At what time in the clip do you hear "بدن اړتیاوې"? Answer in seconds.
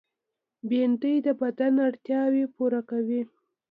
1.41-2.43